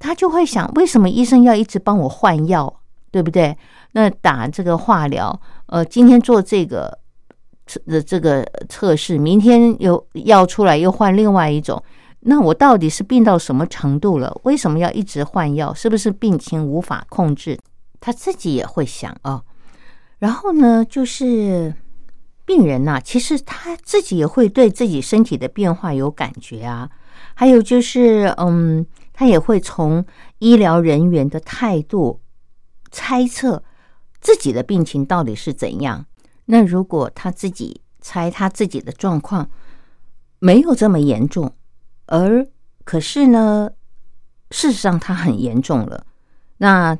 [0.00, 2.80] 他就会想，为什么医生要一直帮我换药，
[3.12, 3.56] 对不对？
[3.92, 6.98] 那打这个化疗，呃，今天做这个。
[7.86, 11.82] 的这个测试，明天有药出来又换另外一种，
[12.20, 14.40] 那我到底是病到什么程度了？
[14.44, 15.74] 为什么要一直换药？
[15.74, 17.58] 是不是病情无法控制？
[18.00, 19.42] 他自己也会想啊。
[20.18, 21.74] 然后呢，就是
[22.44, 26.88] 病人呐、其实他自己也会对自己身体的变化有感觉啊。
[27.34, 30.04] 还有就是，嗯，他也会从
[30.38, 32.20] 医疗人员的态度
[32.90, 33.62] 猜测
[34.20, 36.06] 自己的病情到底是怎样。
[36.46, 39.50] 那如果他自己猜他自己的状况
[40.38, 41.52] 没有这么严重，
[42.06, 42.46] 而
[42.84, 43.68] 可是呢，
[44.52, 46.06] 事实上他很严重了，
[46.58, 46.96] 那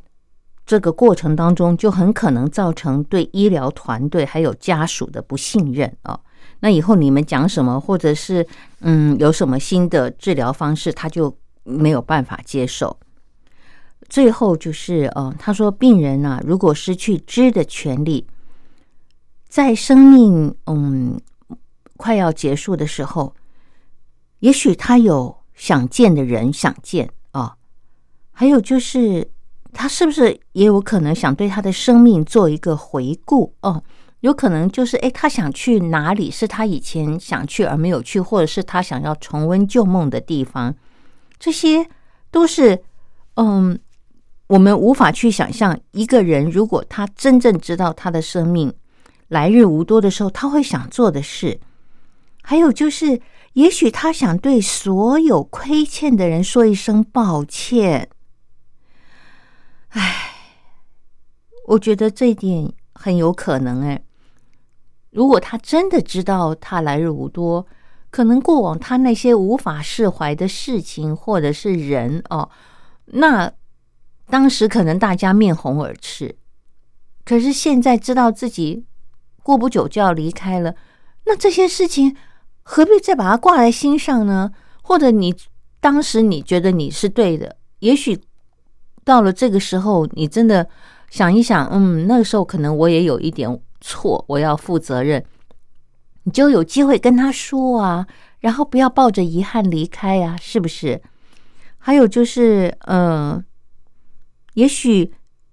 [0.64, 6.18] 这个过程当中就很可能造成对医疗团队还有家属的不信任啊。
[6.58, 8.44] 那以后你们讲什么，或者是
[8.80, 11.32] 嗯有什么新的治疗方式，他就
[11.62, 12.98] 没有办法接受。
[14.08, 18.26] 最后就是呃，他说病人啊，如果失去知的权利。
[19.48, 21.20] 在生命嗯
[21.96, 23.34] 快要结束的时候，
[24.40, 27.56] 也许他有想见的人想见啊，
[28.32, 29.26] 还有就是
[29.72, 33.82] 他是不是也有可能想对他的生命做一个回顾哦？
[34.20, 40.74] 有可能就是哎，他想去哪里是他以前想去而没有去，或者是他想要重温旧梦的地方，
[41.38, 41.88] 这些
[42.30, 42.82] 都是
[43.36, 43.78] 嗯，
[44.48, 48.72] 我们无法去想象一个人如果他真正知道他的生命。
[49.28, 51.60] 来日无多的时候，他会想做的事，
[52.42, 53.20] 还有就是，
[53.54, 58.08] 也许他想对所有亏欠的人说一声抱歉。
[59.88, 60.32] 唉，
[61.66, 63.82] 我觉得这一点很有可能。
[63.82, 64.00] 哎，
[65.10, 67.66] 如果他真的知道他来日无多，
[68.10, 72.48] 可能过往他那些无法释怀的事情或者是人哦，
[73.06, 73.52] 那
[74.28, 76.36] 当时可能大家面红耳赤，
[77.24, 78.84] 可是现在知道自己。
[79.46, 80.74] 过不久就要离开了，
[81.26, 82.16] 那这些事情
[82.64, 84.50] 何必再把它挂在心上呢？
[84.82, 85.32] 或者你
[85.80, 88.18] 当时你觉得你是对的，也许
[89.04, 90.68] 到了这个时候，你真的
[91.10, 93.48] 想一想，嗯，那个时候可能我也有一点
[93.80, 95.24] 错，我要负责任，
[96.24, 98.04] 你就有机会跟他说啊，
[98.40, 101.00] 然后不要抱着遗憾离开啊，是不是？
[101.78, 103.44] 还有就是，嗯，
[104.54, 105.12] 也许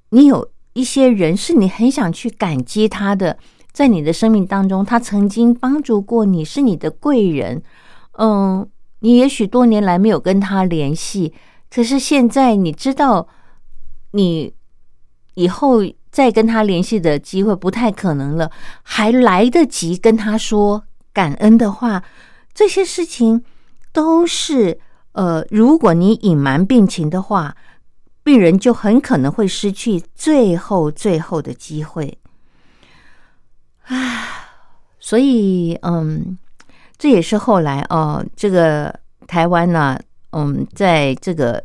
[0.09, 3.37] 你有一些人是你很想去感激他的。
[3.73, 7.63] 在你的生命当中，他曾经帮助过你，是你的贵人。
[8.19, 8.69] 嗯，
[8.99, 11.33] 你也许多年来没有跟他联系，
[11.69, 13.27] 可是现在你知道，
[14.11, 14.53] 你
[15.33, 15.79] 以后
[16.11, 18.51] 再跟他联系的机会不太可能了，
[18.83, 22.03] 还来得及跟他说感恩的话。
[22.53, 23.43] 这些事情
[23.91, 24.79] 都是，
[25.13, 27.57] 呃，如果你隐瞒病情的话，
[28.23, 32.19] 病人就很可能会失去最后最后的机会。
[33.87, 33.95] 啊，
[34.99, 36.37] 所以嗯，
[36.97, 38.93] 这也是后来哦，这个
[39.27, 39.99] 台湾呢，
[40.31, 41.63] 嗯，在这个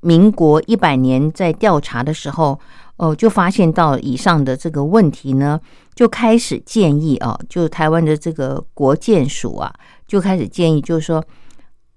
[0.00, 2.58] 民国一百年在调查的时候，
[2.96, 5.60] 哦，就发现到以上的这个问题呢，
[5.94, 9.72] 就开始建议哦，就台湾的这个国健署啊，
[10.06, 11.24] 就开始建议，就是说，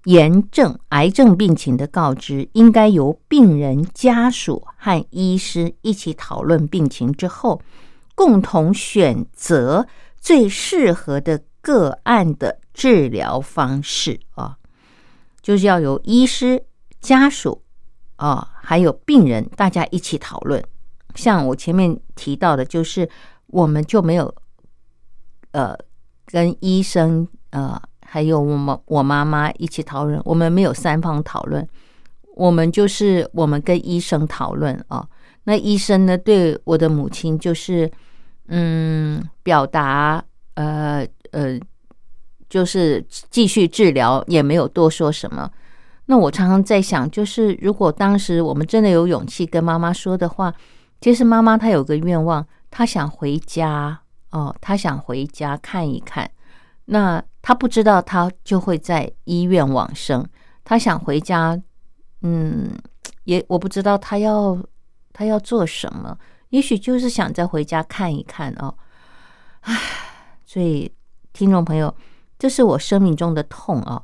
[0.04, 7.60] 炎症癌症病情的告知，应该由病人家属和医师一起讨论病情之后。
[8.16, 9.86] 共同选择
[10.18, 14.56] 最适合的个案的治疗方式啊，
[15.42, 16.64] 就是要由医师、
[16.98, 17.62] 家属
[18.16, 20.64] 啊，还有病人大家一起讨论。
[21.14, 23.06] 像我前面提到的，就是
[23.48, 24.34] 我们就没有
[25.50, 25.76] 呃
[26.24, 31.68] 跟医生呃，还有我们我妈妈一起讨论，我们没有三方讨论，
[32.34, 35.06] 我们就是我们跟医生讨论啊。
[35.44, 37.92] 那医生呢，对我的母亲就是。
[38.48, 40.22] 嗯，表达
[40.54, 41.58] 呃呃，
[42.48, 45.50] 就是继续治疗，也没有多说什么。
[46.06, 50.54] 那我常常在想，就是如果当时我们真的有勇气跟妈妈说的话，
[51.00, 56.30] 其实妈妈她有个愿望，她想回家哦，她想回家看一看。
[56.84, 60.24] 那她不知道她就会在医院往生，
[60.62, 61.60] 她想回家，
[62.22, 62.70] 嗯，
[63.24, 64.56] 也我不知道她要
[65.12, 66.16] 她要做什么。
[66.56, 68.74] 也许就是想再回家看一看哦，
[69.60, 69.78] 唉，
[70.46, 70.90] 所以
[71.34, 71.94] 听众朋友，
[72.38, 74.02] 这是我生命中的痛哦。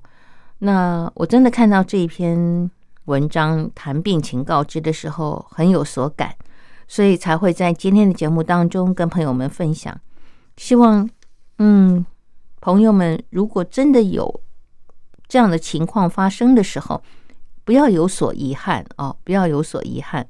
[0.58, 2.70] 那我真的看到这一篇
[3.06, 6.36] 文章谈病情告知的时候，很有所感，
[6.86, 9.98] 所以才会在今天的节目当中跟朋友们分享。
[10.58, 11.08] 希望，
[11.56, 12.04] 嗯，
[12.60, 14.42] 朋友们如果真的有
[15.26, 17.02] 这样的情况发生的时候，
[17.64, 20.28] 不要有所遗憾哦，不要有所遗憾。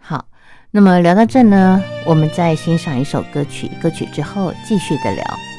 [0.00, 0.26] 好。
[0.72, 5.49] 那么聊到这呢，我们再欣赏一首歌曲，歌曲之后继续的聊。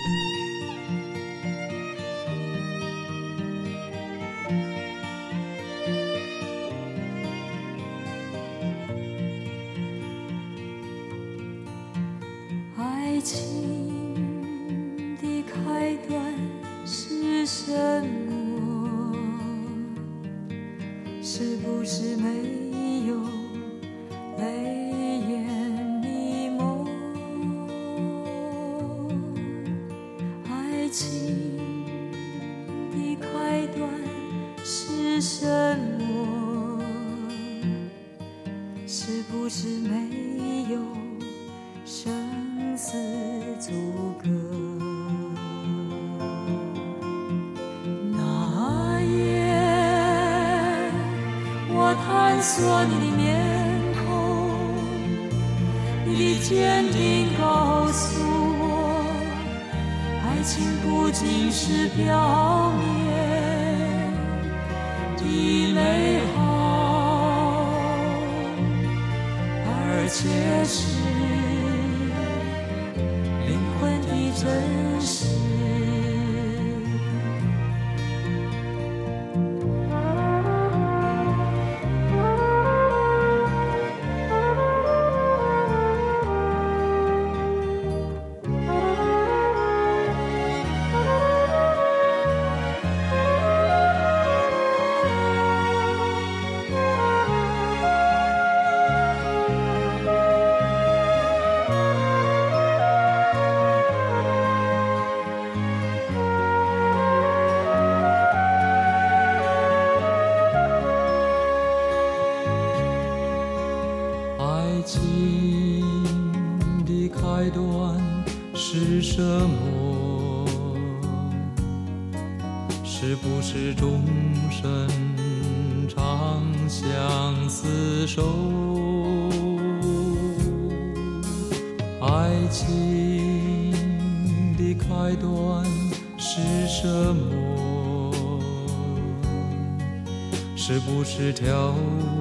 [141.22, 141.76] 是条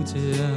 [0.04, 0.49] 件。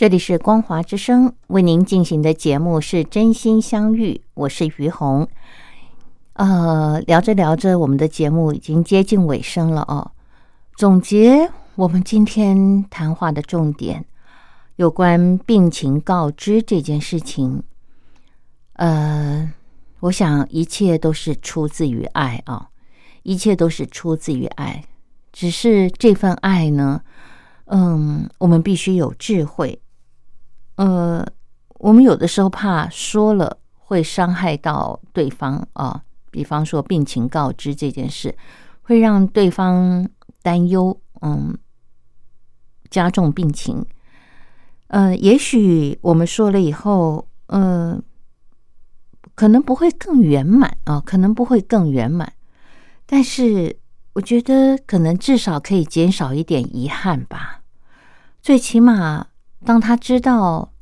[0.00, 5.28] 这里是光华之声为您进行的节目是真心相遇，我是于红。
[6.32, 10.12] 呃，聊着聊着，我们的节目已经接近尾声了哦。
[10.74, 14.06] 总结我们今天谈话的重点，
[14.76, 17.62] 有关病情告知这件事情。
[18.76, 19.52] 呃，
[19.98, 22.70] 我想一切都是出自于爱啊，
[23.22, 24.82] 一切都是出自于爱，
[25.30, 27.02] 只是这份爱呢，
[27.66, 29.78] 嗯，我们必须有智慧。
[30.80, 31.22] 呃，
[31.74, 38.34] 我们有的时候怕说了会伤害到对方啊，比方说病情告知这件事，
[38.80, 40.08] 会让对方
[40.40, 41.58] 担忧，嗯，
[42.88, 43.84] 加重病情。
[44.86, 48.00] 呃，也许我们说了以后，呃，
[49.34, 52.32] 可能不会更圆满啊，可能不会更圆满，
[53.04, 53.76] 但是
[54.14, 57.60] 我觉得可能至少可以减少一点遗憾吧，
[58.40, 59.26] 最起码。
[59.64, 60.72] 当他知道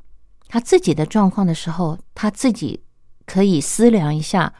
[0.48, 2.84] 他自己的状况的时候，他自己
[3.26, 4.54] 可以思量一下，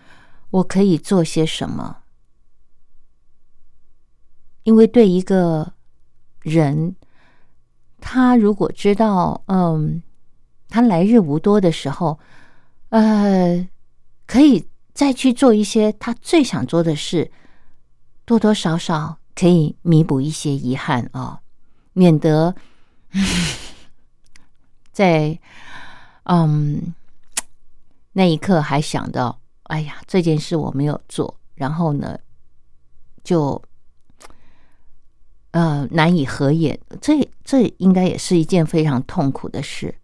[0.51, 1.99] 我可以做些什么。
[4.65, 5.73] 因为对一个
[6.41, 6.95] 人，
[8.01, 10.03] 他如果知道，嗯，
[10.69, 12.19] 他来日无多的时候，
[12.91, 13.67] 呃，
[14.27, 17.31] 可以再去做一些他最想做的事，
[18.27, 21.41] 多多少少可以弥补一些遗憾啊、
[21.95, 22.55] 免得。
[24.99, 25.39] 在
[26.25, 26.93] 嗯
[28.15, 32.19] 那一刻还想到，哎呀，这件事我没有做，然后呢，
[33.23, 33.63] 就
[35.53, 36.77] 呃难以合眼。
[37.01, 39.95] 这这应该也是一件非常痛苦的事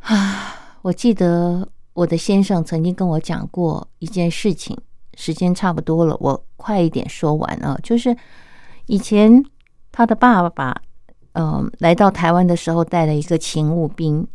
[0.00, 0.78] 啊！
[0.80, 4.74] 我记得我的先生曾经跟我讲过一件事情，
[5.18, 8.16] 时间差不多了，我快一点说完啊，就是
[8.86, 9.44] 以前
[9.90, 10.80] 他的爸爸。
[11.34, 14.26] 嗯，来到台湾的时候带了一个勤务兵，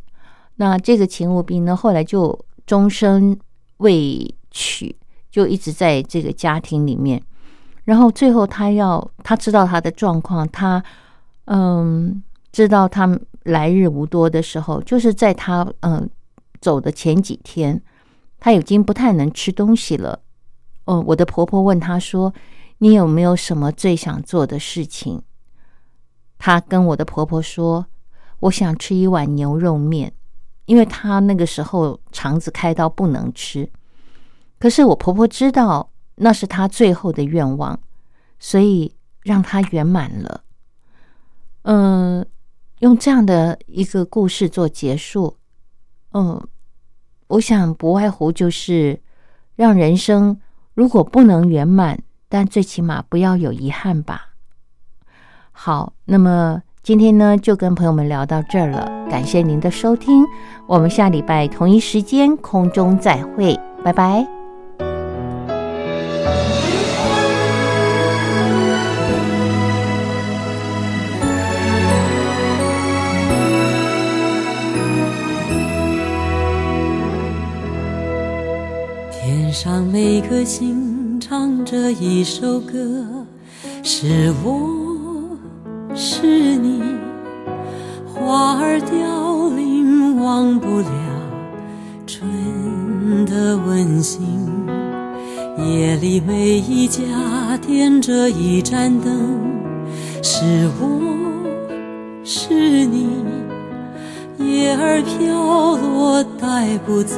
[0.55, 3.39] 那这个勤务兵呢，后来就终身
[3.77, 4.95] 未娶，
[5.29, 7.21] 就一直在这个家庭里面。
[7.83, 10.83] 然后最后他要他知道他的状况，他
[11.45, 12.21] 嗯
[12.51, 16.09] 知道他来日无多的时候，就是在他嗯
[16.59, 17.81] 走的前几天，
[18.39, 20.19] 他已经不太能吃东西了。
[20.85, 22.33] 嗯，我的婆婆问他说
[22.79, 25.21] ：“你有没有什么最想做的事情？”
[26.37, 27.85] 她跟我的婆婆说
[28.41, 30.13] ：“我想吃一碗牛肉面，
[30.65, 33.69] 因为她那个时候肠子开到不能吃。
[34.59, 37.79] 可是我婆婆知道那是她最后的愿望，
[38.39, 40.43] 所以让她圆满了。
[41.63, 42.25] 嗯，
[42.79, 45.37] 用这样的一个故事做结束。
[46.13, 46.47] 嗯，
[47.27, 49.01] 我想不外乎就是
[49.55, 50.39] 让人生
[50.73, 54.35] 如果不能圆满，但最起码不要有遗憾吧。”
[55.59, 58.87] 好，那么今天呢，就跟朋友们聊到这儿了。
[59.09, 60.23] 感谢您的收听，
[60.67, 64.25] 我们下礼拜同一时间空中再会，拜拜。
[79.11, 82.75] 天上每颗星唱着一首歌，
[83.83, 84.86] 是我。
[85.99, 86.79] 是你，
[88.05, 90.87] 花儿凋零，忘不了
[92.05, 94.21] 春的温馨。
[95.57, 97.01] 夜里每一家
[97.65, 99.41] 点着一盏灯，
[100.21, 101.01] 是我
[102.23, 103.07] 是你，
[104.37, 107.17] 叶儿飘落，带不走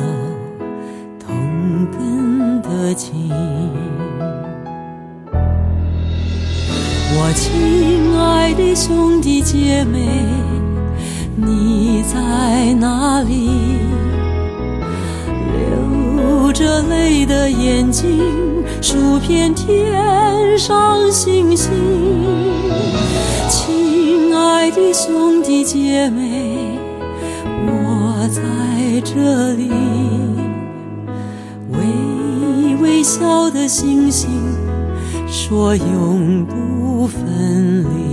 [1.19, 3.29] 同根的情。
[8.79, 10.07] 兄弟姐妹，
[11.35, 13.49] 你在哪里？
[15.51, 18.21] 流着泪的眼睛，
[18.81, 21.69] 数片天上星星。
[23.49, 26.79] 亲爱的兄弟姐妹，
[27.67, 28.41] 我在
[29.01, 29.69] 这里，
[31.73, 34.29] 微微笑的星星，
[35.27, 36.45] 说永。
[36.99, 38.08] 不分离。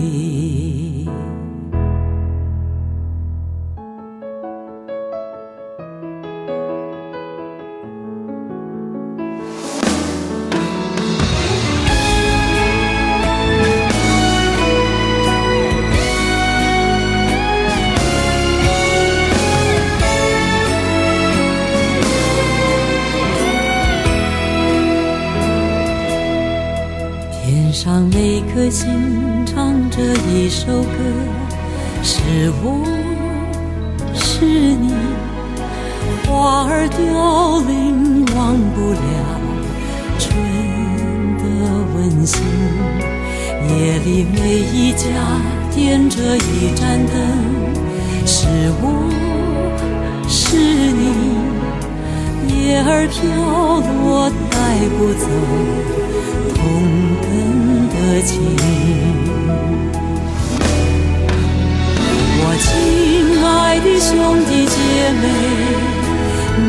[64.16, 64.76] 兄弟姐
[65.20, 65.24] 妹，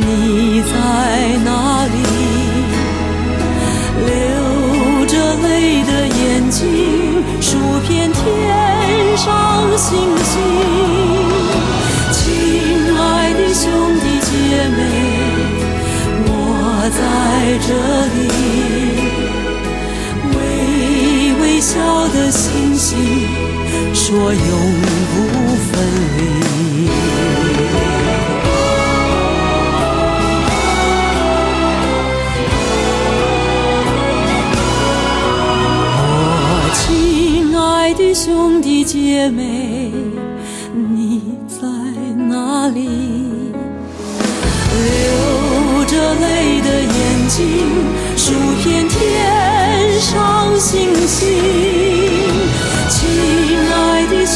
[0.01, 0.69] 你在
[1.45, 1.49] 哪
[1.85, 1.97] 里？
[4.05, 4.05] 流
[5.05, 5.13] 着
[5.47, 5.47] 泪
[5.83, 6.19] 的眼
[6.49, 6.59] 睛，
[7.39, 7.47] 数
[7.87, 8.21] 遍天
[9.15, 9.25] 上
[9.77, 9.87] 星
[10.25, 10.33] 星。
[12.11, 12.19] 亲
[12.99, 12.99] 爱
[13.31, 13.63] 的兄
[14.01, 14.29] 弟姐
[14.75, 14.79] 妹，
[16.25, 16.29] 我
[16.99, 16.99] 在
[17.65, 17.69] 这
[18.17, 18.19] 里，
[20.35, 20.37] 微
[21.41, 21.71] 微笑
[22.09, 22.91] 的星星。
[23.93, 24.41] 说永
[25.13, 25.15] 不
[25.55, 25.71] 分
[26.17, 26.19] 离。
[36.39, 39.91] 我亲爱的兄弟姐妹，
[40.73, 41.57] 你在
[42.15, 42.87] 哪里？
[44.79, 44.85] 流
[45.85, 47.43] 着泪的眼睛，
[48.15, 51.17] 数片天上星星。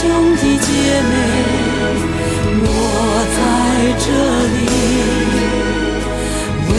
[0.01, 0.67] 兄弟姐
[1.03, 1.13] 妹
[2.63, 2.65] 我
[3.37, 3.39] 在
[3.99, 4.05] 这
[4.49, 4.59] 里
[6.71, 6.73] 为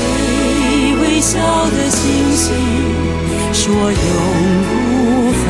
[1.00, 1.30] 微笑
[1.70, 2.02] 的星
[2.34, 2.44] 星
[3.52, 3.62] 说
[3.92, 3.96] 永
[4.66, 4.70] 不
[5.38, 5.42] 分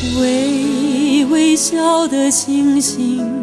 [0.00, 0.24] 离为
[1.26, 3.35] 微笑的星星